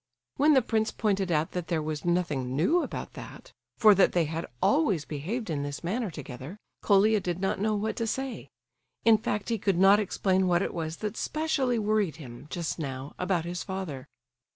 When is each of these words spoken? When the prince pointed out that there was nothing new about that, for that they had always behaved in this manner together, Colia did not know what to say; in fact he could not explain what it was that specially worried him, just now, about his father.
When 0.37 0.55
the 0.55 0.63
prince 0.63 0.89
pointed 0.89 1.31
out 1.31 1.51
that 1.51 1.67
there 1.67 1.79
was 1.79 2.03
nothing 2.03 2.55
new 2.55 2.81
about 2.81 3.13
that, 3.13 3.53
for 3.77 3.93
that 3.93 4.13
they 4.13 4.25
had 4.25 4.47
always 4.59 5.05
behaved 5.05 5.47
in 5.51 5.61
this 5.61 5.83
manner 5.83 6.09
together, 6.09 6.57
Colia 6.81 7.19
did 7.19 7.39
not 7.39 7.59
know 7.59 7.75
what 7.75 7.97
to 7.97 8.07
say; 8.07 8.49
in 9.05 9.19
fact 9.19 9.49
he 9.49 9.59
could 9.59 9.77
not 9.77 9.99
explain 9.99 10.47
what 10.47 10.63
it 10.63 10.73
was 10.73 10.97
that 11.05 11.17
specially 11.17 11.77
worried 11.77 12.15
him, 12.15 12.47
just 12.49 12.79
now, 12.79 13.13
about 13.19 13.45
his 13.45 13.61
father. 13.61 14.07